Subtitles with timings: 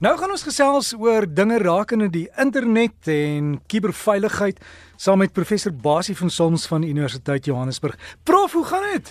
[0.00, 4.56] Nou gaan ons gesels oor dinge rakende die internet en kuberveiligheid
[4.96, 7.98] saam met professor Basie van Sons van Universiteit Johannesburg.
[8.24, 9.10] Prof, hoe gaan dit?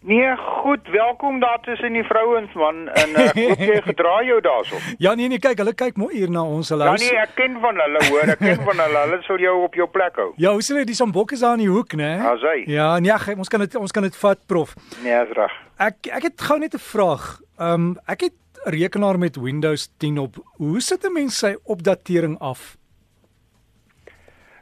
[0.00, 0.30] Nee,
[0.62, 4.80] goed, welkom daar tussen die vrouens man en uh, hoe jy gedra jou daarso.
[4.98, 6.88] Ja nee nee, kyk, hulle kyk mooi hier na ons hulle.
[6.88, 9.04] Ja nee, ek ken van hulle hoor, ek ken van hulle.
[9.04, 10.30] Hulle sou jou op jou plek hou.
[10.40, 12.14] Ja, hoe sien jy die sambok is daar in die hoek, né?
[12.24, 12.58] Ja, sy.
[12.72, 14.72] Ja, nee, ag, ons kan dit ons kan dit vat, prof.
[15.04, 15.60] Nee, is reg.
[15.92, 17.34] Ek ek het gou net 'n vraag.
[17.60, 20.36] Ehm um, ek het rekenaar met Windows 10 op.
[20.56, 22.76] Hoe sit 'n mens sy opdatering af?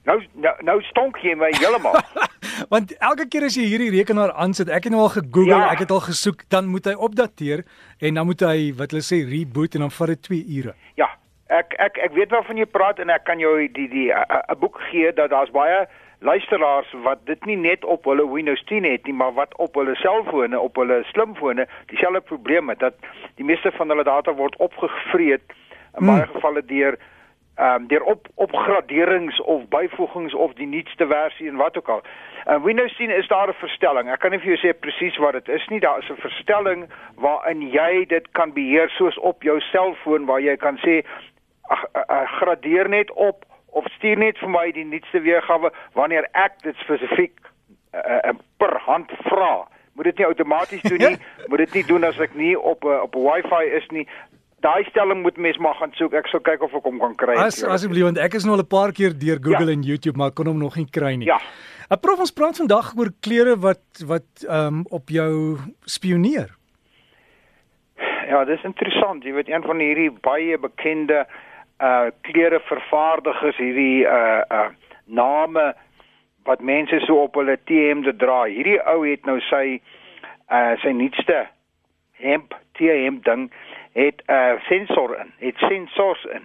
[0.05, 1.95] Nou nou, nou stonk jy my heeltemal.
[2.73, 5.71] Want elke keer as jy hierdie rekenaar aansit, ek het nou al gegoogel, ja.
[5.71, 7.65] ek het al gesoek, dan moet hy opdateer
[8.01, 10.75] en dan moet hy wat hulle sê reboot en dan vat dit 2 ure.
[11.01, 11.11] Ja,
[11.49, 14.81] ek ek ek weet waarvan jy praat en ek kan jou die die 'n boek
[14.91, 15.87] gee dat daar's baie
[16.21, 19.95] luisteraars wat dit nie net op hulle Windows 10 het nie, maar wat op hulle
[19.97, 22.95] selfone, op hulle slimfone dieselfde probleem het dat
[23.35, 26.07] die meeste van hulle data word opgevreet in hmm.
[26.07, 26.99] baie gevalle deur
[27.61, 32.03] ehm um, deur op opgraderings of byvoegings of die nuutste versie en wat ook al.
[32.45, 34.11] En uh, Windows 10 is daar 'n verstelling.
[34.11, 35.81] Ek kan nie vir jou sê presies wat dit is nie.
[35.81, 40.57] Daar is 'n verstelling waarin jy dit kan beheer soos op jou selfoon waar jy
[40.57, 41.05] kan sê
[41.63, 41.85] ag
[42.39, 47.37] gradeer net op of stuur net vir my die nuutste weergawe wanneer ek dit spesifiek
[47.95, 49.69] uh, uh, per hand vra.
[49.99, 51.17] Moet dit nie outomaties doen nie.
[51.51, 54.07] moet dit nie doen as ek nie op 'n uh, op 'n Wi-Fi is nie.
[54.61, 56.13] Daai stelling moet mens maar gaan soek.
[56.13, 57.37] Ek sal kyk of ek hom kan kry.
[57.37, 59.77] As asseblief want ek is nou al 'n paar keer deur Google ja.
[59.77, 61.27] en YouTube maar kon hom nog nie kry nie.
[61.27, 61.41] Ja.
[61.91, 66.55] 'n Prof ons praat vandag oor klere wat wat ehm um, op jou spioneer.
[68.31, 69.25] Ja, dis interessant.
[69.25, 71.27] Jy weet een van hierdie baie bekende
[71.81, 74.69] uh klere vervaardigers hierdie uh uh
[75.07, 75.75] name
[76.45, 78.45] wat mense so op hulle T-hemde dra.
[78.45, 79.81] Hierdie ou het nou sy
[80.51, 81.47] uh sy nuutste
[82.21, 83.51] hemp T-hemp ding
[83.93, 85.33] het 'n uh, sensor in.
[85.39, 86.45] Het sensors in.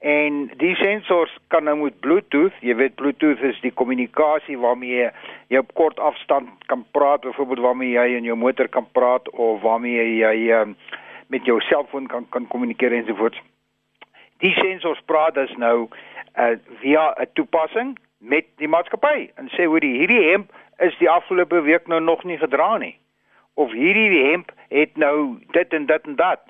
[0.00, 5.10] En die sensors kan nou met Bluetooth, jy weet Bluetooth is die kommunikasie waarmee
[5.48, 9.62] jy op kort afstand kan praat, byvoorbeeld waarmee jy in jou motor kan praat of
[9.62, 10.76] waarmee jy um,
[11.26, 13.40] met jou selfoon kan kan kommunikeer ensovoorts
[14.38, 15.88] die sensors praat dus nou
[16.38, 21.10] uh, via 'n toepassing met die maatskappy en sê hoe die hierdie hemp is die
[21.10, 22.98] afgelope week nou nog nie gedra nie.
[23.54, 26.40] Of hierdie hemp het nou dit en dit en dat.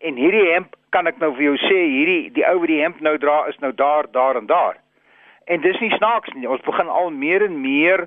[0.00, 3.00] En hierdie hemp kan ek nou vir jou sê hierdie die ou wat die hemp
[3.00, 4.76] nou dra is nou daar daar en daar.
[5.44, 6.48] En dis nie snaaks nie.
[6.48, 8.06] Ons begin al meer en meer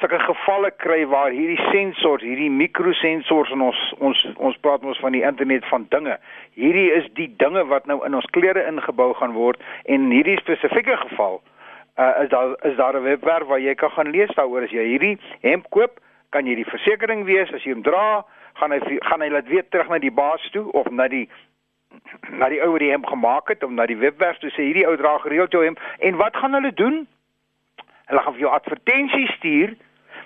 [0.00, 5.12] sulke gevalle kry waar hierdie sensors, hierdie mikrosensors in ons ons ons praat mos van
[5.12, 6.16] die internet van dinge.
[6.56, 10.38] Hierdie is die dinge wat nou in ons klere ingebou gaan word en in hierdie
[10.40, 11.40] spesifieke geval
[12.00, 14.84] uh, is daar is daar 'n webwerf waar jy kan gaan lees daaroor as jy
[14.84, 16.00] hierdie hemp koop,
[16.30, 18.24] kan jy die versekerings wees as jy hom dra,
[18.54, 21.28] gaan hy gaan hy laat weer terug na die baas toe of na die
[22.30, 24.86] na die ou wat die hemp gemaak het om na die webwerf toe sê hierdie
[24.86, 27.06] ou dra gereeld jou hemp en wat gaan hulle doen?
[28.06, 29.76] Hulle gaan vir jou advertensies stuur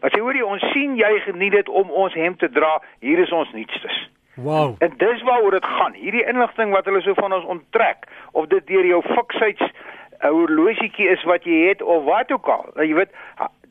[0.05, 3.23] As jy hoor jy ons sien jy geniet dit om ons hemp te dra, hier
[3.23, 4.03] is ons nuutstes.
[4.35, 4.75] Wow.
[4.83, 5.95] En dis waaroor dit gaan.
[5.95, 9.71] Hierdie inligting wat hulle so van ons onttrek of dit deur jou fiksheids
[10.25, 12.69] horlosietjie is wat jy het of wat ook al.
[12.81, 13.17] Jy weet,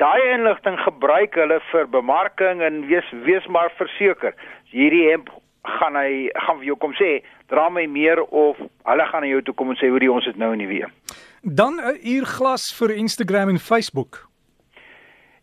[0.01, 4.35] daai inligting gebruik hulle vir bemarking en wees wees maar verseker.
[4.73, 5.31] Hierdie hemp
[5.79, 9.41] gaan hy gaan vir jou kom sê, dra my meer of hulle gaan na jou
[9.47, 10.91] toe kom en sê hoe die ons dit nou nie weet.
[11.43, 14.27] Dan 'n uur glas vir Instagram en Facebook.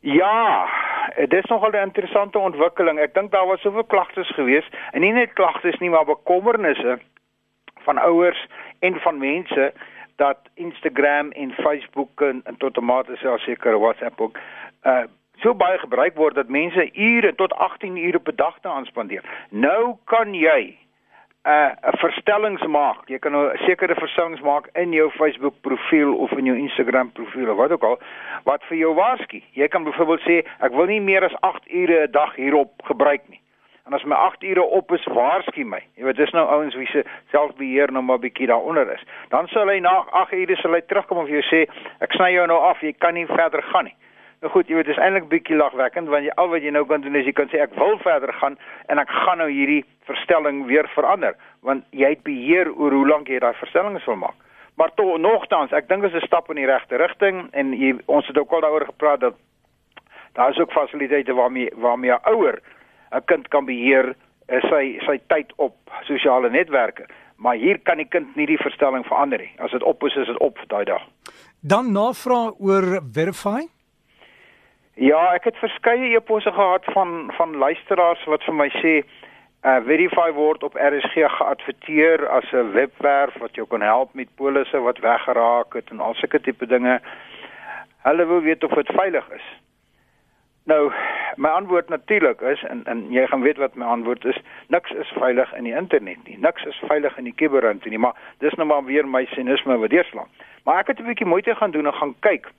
[0.00, 0.64] Ja,
[1.16, 2.98] dit is nogal 'n interessante ontwikkeling.
[2.98, 6.98] Ek dink daar was soveel klagtes gewees en nie net klagtes nie, maar bekommernisse
[7.80, 8.46] van ouers
[8.78, 9.72] en van mense
[10.16, 14.38] dat Instagram en Facebook en, en tot 'n mate selfs seker WhatsApp ook
[14.82, 15.04] uh
[15.40, 19.24] so baie gebruik word dat mense ure tot 18 ure per dag daaraan spandeer.
[19.48, 20.76] Nou kan jy
[21.44, 23.08] 'n uh, 'n verstellings maak.
[23.08, 27.50] Jy kan nou sekere verstellings maak in jou Facebook profiel of in jou Instagram profiel
[27.50, 27.98] of wat ook al
[28.44, 29.42] wat vir jou waarsku.
[29.52, 33.22] Jy kan byvoorbeeld sê ek wil nie meer as 8 ure 'n dag hierop gebruik
[33.28, 33.40] nie.
[33.86, 35.80] En as my 8 ure op is, waarsku my.
[35.96, 39.04] Jy weet dis nou ouens wie se selfbeheer nou maar bietjie daaronder is.
[39.28, 41.64] Dan sal hy na 8 ure sal hy terugkom en vir jou sê
[42.00, 43.96] ek sny jou nou af, jy kan nie verder gaan nie.
[44.40, 46.86] Nou goed, jy weet, dit is eintlik bietjie lagwekkend want jy al wat jy nou
[46.88, 48.54] kan doen is jy kan sê ek wil verder gaan
[48.88, 51.34] en ek gaan nou hierdie verstelling weer verander
[51.66, 54.38] want jy het beheer oor hoe lank jy daai verstellings wil maak.
[54.80, 57.98] Maar tog nogtans, ek dink dit is 'n stap in die regte rigting en jy,
[58.06, 59.34] ons het ook al daaroor gepraat dat
[60.32, 62.62] daar is ook fasiliteite waarmee waarmee 'n ouer
[63.12, 64.14] 'n kind kan beheer
[64.48, 67.04] eh, sy sy tyd op sosiale netwerke.
[67.36, 69.52] Maar hier kan die kind nie die verstelling verander nie.
[69.58, 71.02] As dit op is, is dit op daai dag.
[71.60, 73.79] Dan navraag oor Verify.
[75.00, 78.90] Ja, ek het verskeie eposse gehad van van luisteraars wat vir my sê
[79.64, 84.80] uh Verify word op RSG geadverteer as 'n webwerf wat jou kan help met polisse
[84.80, 87.00] wat weggeraak het en al sulke tipe dinge.
[88.02, 89.48] Hulle wil weet of dit veilig is.
[90.64, 90.92] Nou,
[91.36, 95.12] my antwoord natuurlik is en en jy gaan weet wat my antwoord is, niks is
[95.16, 96.38] veilig in die internet nie.
[96.38, 99.90] Niks is veilig in die kuberruimte nie, maar dis nou maar weer my sinisme wat
[99.90, 100.28] deurslaan.
[100.64, 102.52] Maar ek het 'n bietjie moeite gaan doen en gaan kyk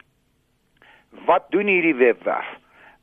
[1.26, 2.48] wat doen hierdie webwerf?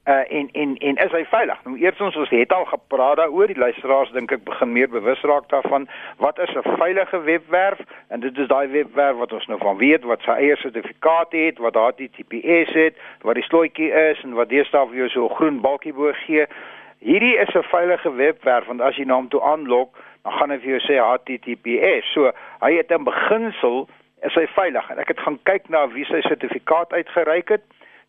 [0.08, 1.58] uh en en en is hy veilig?
[1.64, 5.20] Nou eers ons ons het al gepraat daaroor, die luisteraars dink ek begin meer bewus
[5.28, 5.84] raak daarvan
[6.16, 10.04] wat is 'n veilige webwerf en dit is daai webwerf wat ons nou van weet
[10.04, 14.96] wat sy eie sertifikaat het, wat HTTPS het, wat die slotjie is en wat deesdae
[14.96, 16.46] jou so 'n groen balkie bo gee.
[16.98, 20.58] Hierdie is 'n veilige webwerf want as jy na hom toe aanlok, dan gaan hy
[20.58, 22.12] vir jou sê HTTPS.
[22.12, 23.88] So hy het in beginsel
[24.22, 27.62] is hy veilig en ek het gaan kyk na wie sy sertifikaat uitgereik het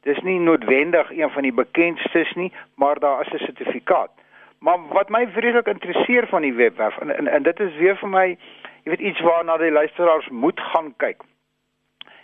[0.07, 4.11] Dis nie noodwendig een van die bekendstes nie, maar daar is 'n sertifikaat.
[4.59, 8.09] Maar wat my vreeslik interesseer van die webwerf en, en en dit is weer vir
[8.09, 8.37] my,
[8.83, 11.21] jy weet iets waarna die luisteraars moet gaan kyk.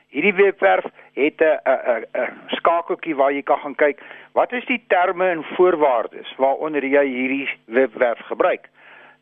[0.07, 3.99] Hierdie webwerf het 'n 'n 'n skakeltjie waar jy kan gaan kyk
[4.31, 8.69] wat is die terme en voorwaardes waaronder jy hierdie webwerf gebruik.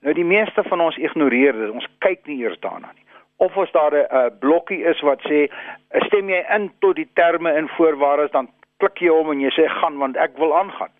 [0.01, 1.69] Nou die meeste van ons ignoreer dit.
[1.69, 3.03] Ons kyk nie eers daarna nie
[3.37, 5.49] of as daar 'n uh, blokkie is wat sê
[6.07, 9.67] stem jy in tot die terme en voorwaardes dan klik jy hom en jy sê
[9.69, 10.91] gaan want ek wil aangaan.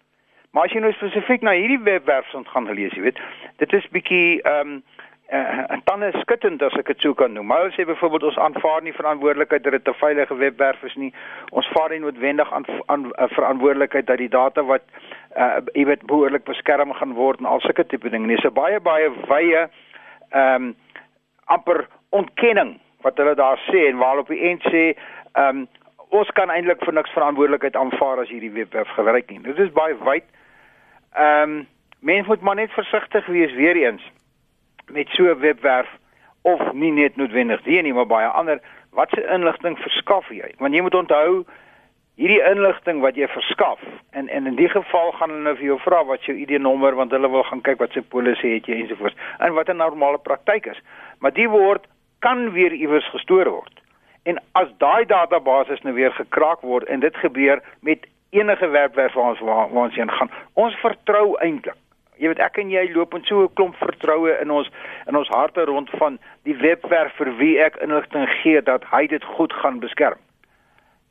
[0.53, 3.19] Maar as jy nou spesifiek na hierdie webwerf sond gaan gelees, jy weet,
[3.57, 4.83] dit is bietjie ehm um,
[5.33, 7.51] uh, en dan is skittend as ek dit sou kan noem.
[7.51, 11.13] As jy byvoorbeeld ons aanvaar nie verantwoordelikheid dat dit 'n veilige webwerf is nie.
[11.49, 14.83] Ons vaar nie noodwendig aan aan uh, verantwoordelikheid dat die data wat
[15.37, 18.27] uh jy weet behoorlik beskerm gaan word en al sulke tipe dinge.
[18.27, 19.67] Dis 'n baie baie wye
[20.29, 20.75] ehm um,
[21.45, 24.83] amper ontkenning wat hulle daar sê en waarop die end sê
[25.33, 25.67] ehm um,
[26.13, 29.39] ons kan eintlik vir niks verantwoordelikheid aanvaar as hierdie webwerf gebruik nie.
[29.47, 30.27] Dit is baie wyd.
[31.17, 31.55] Ehm um,
[32.03, 34.03] mense moet maar net versigtig wees weer eens
[34.91, 35.89] met so 'n webwerf
[36.41, 38.59] of nie net noodwendig die nie maar baie ander
[38.91, 40.53] watse inligting verskaf jy?
[40.57, 41.45] Want jy moet onthou
[42.15, 43.79] hierdie inligting wat jy verskaf
[44.11, 47.11] en en in die geval gaan hulle nou vir jou vra wat jou ID-nommer want
[47.11, 50.65] hulle wil gaan kyk wat se polisie het jy ensovoorts en wat 'n normale praktyk
[50.65, 50.81] is.
[51.19, 51.87] Maar die word
[52.23, 53.81] kan weer iewers gestoor word.
[54.23, 59.29] En as daai database nou weer gekraak word en dit gebeur met enige webwerf waar
[59.33, 61.79] ons waar, ons heen gaan, ons vertrou eintlik.
[62.21, 64.69] Jy weet ek en jy loop met so 'n klomp vertroue in ons
[65.09, 69.23] in ons harte rond van die webwerf vir wie ek inligting gee dat hy dit
[69.23, 70.19] goed gaan beskerm.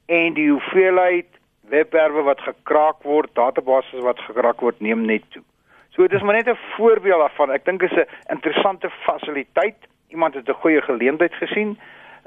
[0.07, 1.29] En die hoeveelheid
[1.69, 5.43] webwerwe wat gekraak word, databases wat gekraak word, neem net toe.
[5.91, 7.51] So dis maar net 'n voorbeeld daarvan.
[7.51, 9.77] Ek dink dit is 'n interessante fasiliteit
[10.13, 11.79] iemand het 'n goeie geleentheid gesien.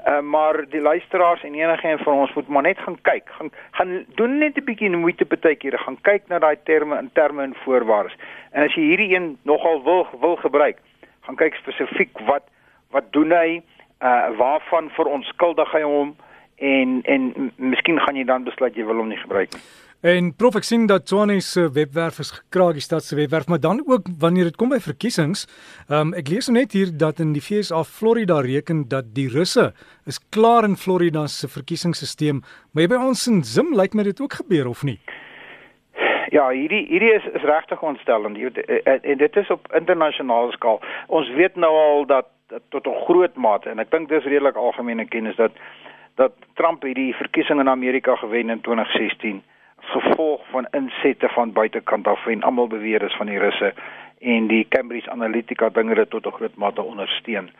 [0.06, 3.22] Uh, maar die luisteraars en enige een van ons moet maar net gaan kyk.
[3.26, 5.78] Gaan gaan doen net 'n bietjie moeite partykeer.
[5.78, 8.16] Gaan kyk na daai terme in terme en voorwaardes.
[8.50, 10.78] En as jy hierdie een nogal wil wil gebruik,
[11.20, 12.42] gaan kyk spesifiek wat
[12.90, 13.62] wat doen hy?
[14.02, 16.16] Uh waarvan verontskuldig hy hom?
[16.56, 19.62] En en miskien gaan jy dan besluit jy wil hom nie gebruik nie.
[20.06, 23.58] En prof ek sien dat Tshwane se webwerf is gekraak, die stad se webwerf, maar
[23.58, 25.46] dan ook wanneer dit kom by verkiesings,
[25.90, 29.72] um, ek lees net hier dat in die FSA Florida reken dat die Russe
[30.06, 32.38] is klaar in Florida se verkiesingsstelsel,
[32.70, 35.00] maar by ons in Zim lyk my dit ook gebeur of nie?
[36.30, 38.38] Ja, hierdie hierdie is is regtig ontstellend.
[38.38, 40.78] Eh, eh, en dit is op internasionale skaal.
[41.06, 44.54] Ons weet nou al dat, dat tot 'n groot mate en ek dink dis redelik
[44.54, 45.52] algemene kennis dat
[46.14, 49.42] dat Trump hierdie verkiesing in Amerika gewen in 2016
[49.92, 53.74] gevolg van insette van buitekant af en almal beweer is van die russe
[54.20, 57.50] en die Cambridge Analytica dinge dit tot 'n groot mate ondersteun.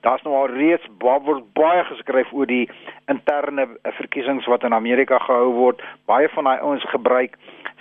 [0.00, 2.68] Daar's nou al reeds baie baie geskryf oor die
[3.06, 5.82] interne verkiesings wat in Amerika gehou word.
[6.04, 7.36] Baie van daai ouens gebruik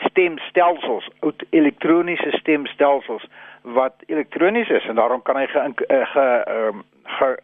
[0.08, 3.28] stemstelsels, oud elektroniese stemstelsels
[3.62, 7.38] wat elektronies is en daarom kan hy ge, ge, ge, um, ge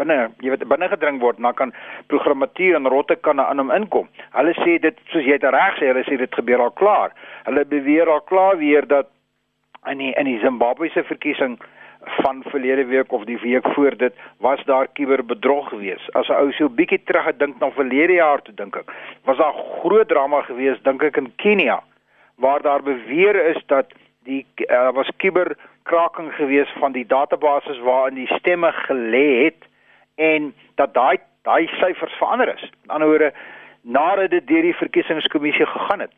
[0.00, 1.74] binne jy weet binne gedring word dan kan
[2.12, 4.08] programmatuur en rotte kan aan hom inkom.
[4.36, 7.14] Hulle sê dit soos jy dit reg sê, hulle sê dit gebeur al klaar.
[7.48, 9.12] Hulle beweer al klaar weer dat
[9.90, 11.58] in die in die Zimbabwe se verkiesing
[12.22, 16.08] van verlede week of die week voor dit was daar kuberbedrog gewees.
[16.16, 18.92] As 'n ou so bietjie terug gedink na verlede jaar toe dink ek,
[19.24, 21.80] was daar groot drama gewees dink ek in Kenia
[22.40, 23.92] waar daar beweer is dat
[24.24, 29.68] die uh, was kuberkraking gewees van die databases waarin die stemme gelê het
[30.20, 32.62] en dat daai daai syfers verander is.
[32.62, 33.32] Aan die ander woorde
[33.82, 36.12] nadat dit deur die verkiesingskommissie gegaan het.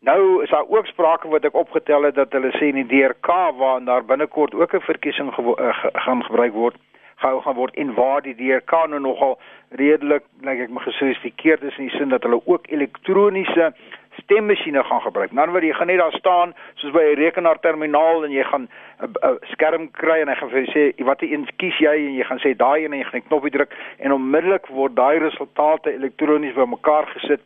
[0.00, 3.26] Nou is daar ook sprake wat ek opgetel het dat hulle sê in die DRK
[3.58, 6.76] waar daar binnekort ook 'n verkiesing gewo uh, gaan gebruik word,
[7.16, 9.38] gehou gaan word en waar die DRK nou nogal
[9.68, 13.74] redelik, like ek my gesofistikeerd is in die sin dat hulle ook elektroniese
[14.22, 15.32] stemmasjiene gaan gebruik.
[15.32, 18.68] Nou word jy gaan net daar staan soos by 'n rekenaarterminaal en jy gaan
[19.00, 22.24] 'n skerm kry en hy gaan vir jou sê watter een kies jy en jy
[22.24, 25.94] gaan sê daai een en jy gaan 'n knoppie druk en onmiddellik word daai resultate
[25.94, 27.40] elektronies bymekaar gesit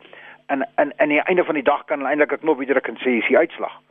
[0.47, 3.09] en en aan die einde van die dag kan eintlik 'n knoppie druk en sê
[3.21, 3.81] is die uitslag.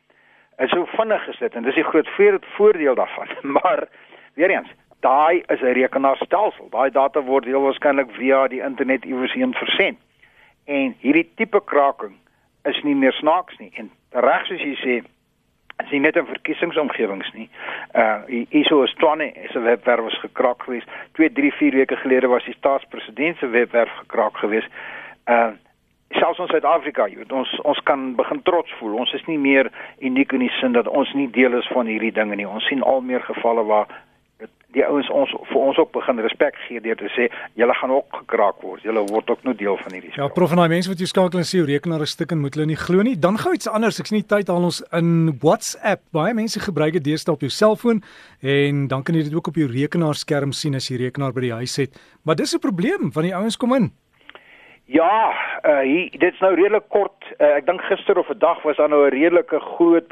[0.56, 2.08] En so vinnig is dit en dis die groot
[2.56, 3.28] voordeel daarvan.
[3.56, 3.88] Maar
[4.34, 4.68] weer eens,
[5.00, 6.68] daai is 'n rekenaarstelsel.
[6.70, 9.98] Daai data word heel waarskynlik via die internet iewers heen versend.
[10.64, 12.14] En hierdie tipe kraking
[12.64, 13.71] is nie meer snaaks nie.
[13.80, 14.94] En reg soos jy sê,
[15.83, 17.49] is nie net in verkiesingsomgewings nie.
[17.94, 20.88] Uh ISO Astronne is 'n webwerf was gekraak geweest.
[21.12, 24.68] 2, 3, 4 weke gelede was die staatspresident se webwerf gekraak geweest.
[25.26, 25.50] Uh
[26.09, 28.99] selfs in Suid-Afrika, jy weet ons ons kan begin trots voel.
[29.02, 32.12] Ons is nie meer uniek in die sin dat ons nie deel is van hierdie
[32.12, 32.49] dinge nie.
[32.49, 33.87] Ons sien al meer gevalle waar
[34.74, 37.28] die ouens ons vir ons ook begin respek gee deur te sê
[37.60, 38.82] julle gaan ook gekraak word.
[38.86, 40.26] Julle word ook nou deel van hierdie spel.
[40.26, 42.42] Ja, prof en daai mense wat jy skakel en sê jou rekenaar is stuk en
[42.42, 43.16] moet hulle nie glo nie.
[43.18, 44.00] Dan gou iets anders.
[44.02, 45.10] Ek sien die tyd haal ons in
[45.42, 46.04] WhatsApp.
[46.16, 48.02] Baie mense gebruik dit deesdae op jou selfoon
[48.42, 51.56] en dan kan jy dit ook op jou rekenaarskerm sien as jy rekenaar by die
[51.62, 52.00] huis het.
[52.24, 53.92] Maar dis 'n probleem want die ouens kom in.
[54.86, 55.32] Ja,
[55.64, 57.24] uh hier dit's nou redelik kort.
[57.40, 60.08] Uh, ek dink gister of 'n dag was daar nou 'n redelike groot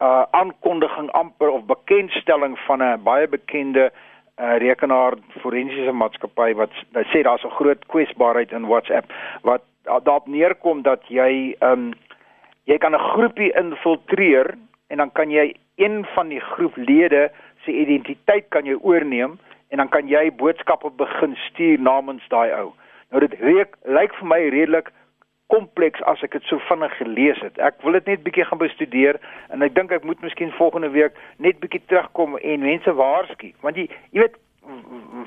[0.00, 3.90] uh aankondiging amper of bekendstelling van 'n baie bekende
[4.38, 9.12] uh rekenaar forensiese maatskappy wat wat sê daar's 'n groot kwesbaarheid in WhatsApp
[9.42, 11.92] wat daarop neerkom dat jy um
[12.64, 14.54] jy kan 'n groepie infiltreer
[14.88, 17.30] en dan kan jy een van die groeplede
[17.64, 19.38] se identiteit kan jy oorneem
[19.68, 22.72] en dan kan jy boodskappe begin stuur namens daai ou.
[23.10, 24.90] Nou dit reek lyk vir my redelik
[25.52, 27.56] kompleks as ek dit so vinnig gelees het.
[27.58, 31.16] Ek wil dit net bietjie gaan bestudeer en ek dink ek moet miskien volgende week
[31.36, 34.36] net bietjie terugkom en mense waarsku want jy jy weet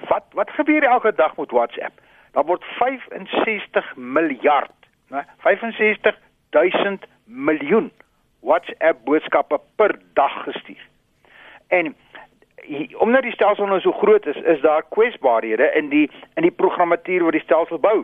[0.09, 1.97] wat wat gebeur elke dag met WhatsApp?
[2.37, 4.77] Daar word 65 miljard,
[5.09, 5.25] né?
[5.43, 6.15] 65
[6.53, 7.91] 000 miljoen
[8.39, 10.87] WhatsApp boodskappe per dag gestuur.
[11.67, 11.95] En
[12.97, 17.23] omdat die stelsel nou so groot is, is daar kwesbaarhede in die in die programmatuur
[17.23, 18.03] wat die stelsel bou.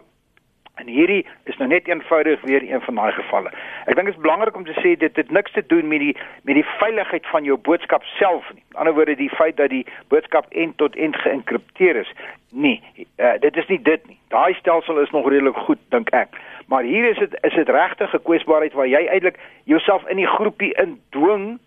[0.77, 3.49] En hierdie is nou net eenvoudig weer een van daai gevalle.
[3.89, 6.13] Ek dink dit is belangrik om te sê dit het niks te doen met die
[6.45, 8.61] met die veiligheid van jou boodskap self nie.
[8.61, 12.11] Aan die ander woorde die feit dat die boodskap end tot end geïnkripteer is.
[12.51, 12.81] Nee,
[13.17, 14.19] uh, dit is nie dit nie.
[14.29, 16.37] Daai stelsel is nog redelik goed dink ek.
[16.67, 20.29] Maar hier is dit is dit regtig 'n kwesbaarheid waar jy eintlik jouself in die
[20.29, 21.57] groepie indwing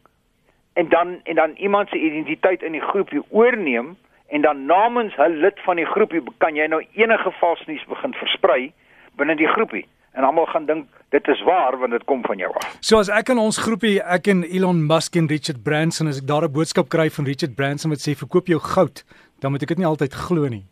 [0.73, 3.97] en dan en dan iemand se identiteit in die groepie oorneem
[4.29, 8.73] en dan namens 'n lid van die groepie kan jy nou enige valsnuus begin versprei
[9.21, 9.87] binne die groepie
[10.19, 12.77] en almal gaan dink dit is waar want dit kom van jou af.
[12.81, 16.27] So as ek in ons groepie, ek en Elon Musk en Richard Branson as ek
[16.27, 19.05] daar 'n boodskap kry van Richard Branson wat sê verkoop jou goud,
[19.41, 20.65] dan moet ek dit nie altyd glo nie.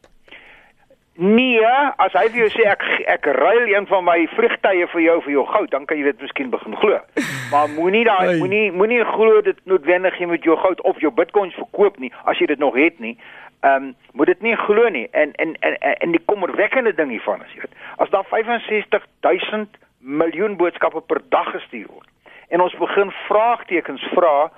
[1.19, 1.67] Nee,
[1.99, 5.33] as hy vir jou sê ek ek ruil een van my vrugtye vir jou vir
[5.33, 7.01] jou goud, dan kan jy dit miskien begin glo.
[7.53, 11.59] Maar moenie daai moenie moenie glo dit noodwendig jy moet jou goud of jou bitcoins
[11.59, 13.17] verkoop nie as jy dit nog het nie.
[13.61, 15.09] Ehm um, moet dit nie glo nie.
[15.11, 19.67] En en en en die kommerwekkende ding hiervan is jy weet, as daar 65 000
[19.99, 22.09] miljoen boodskappe per dag gestuur word
[22.49, 24.51] en ons begin vraagtekens vra,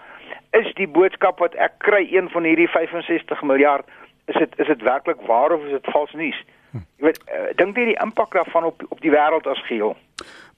[0.54, 3.86] is die boodskap wat ek kry een van hierdie 65 miljard
[4.30, 6.38] is dit is dit werklik waar of is dit vals nuus?
[6.70, 6.84] Hm.
[7.00, 9.96] Jy weet, uh, dink jy die impak daarvan op op die wêreld as geheel?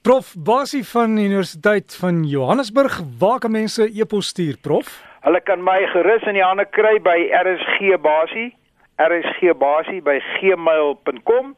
[0.03, 4.91] Prof Basie van Universiteit van Johannesburg, waar kan mense e-pos stuur, prof?
[5.23, 8.51] Hulle kan my gerus in die hande kry by RSG Basie,
[8.99, 11.55] RSG Basie by gmail.com